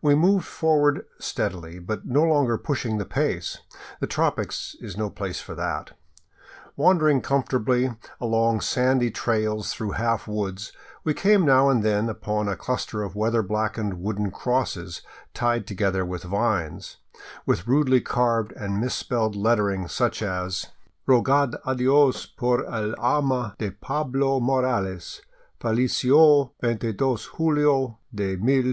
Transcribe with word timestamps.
We 0.00 0.16
moved 0.16 0.44
forward 0.44 1.06
steadily, 1.20 1.78
but 1.78 2.04
no 2.04 2.24
longer 2.24 2.58
pushed 2.58 2.82
the 2.98 3.04
pace; 3.04 3.58
the 4.00 4.08
tropics 4.08 4.74
is 4.80 4.96
no 4.96 5.08
place 5.08 5.38
for 5.40 5.54
that. 5.54 5.92
Wandering 6.76 7.20
comfortably 7.20 7.92
along 8.20 8.60
sandy 8.62 9.08
trails 9.12 9.72
through 9.72 9.92
half 9.92 10.26
woods, 10.26 10.72
we 11.04 11.14
came 11.14 11.44
now 11.44 11.68
and 11.70 11.84
then 11.84 12.08
upon 12.08 12.48
a 12.48 12.56
cluster 12.56 13.04
of 13.04 13.14
weather 13.14 13.40
blackened 13.40 14.00
wooden 14.02 14.32
crosses 14.32 15.00
tied 15.32 15.68
together 15.68 16.04
with 16.04 16.24
vines, 16.24 16.96
with 17.46 17.68
rudely 17.68 18.00
carved 18.00 18.50
and 18.56 18.80
misspelled 18.80 19.36
lettering, 19.36 19.86
such 19.86 20.22
as:" 20.24 20.70
Rogad 21.08 21.54
adios 21.64 22.26
por 22.26 22.64
el 22.66 22.96
alma 22.98 23.54
de 23.58 23.70
Pablo 23.70 24.40
Morales 24.40 25.22
Fallesio 25.60 26.50
22 26.60 26.94
jullo 27.36 27.98
de 28.12 28.32
191 28.34 28.64
1. 28.64 28.70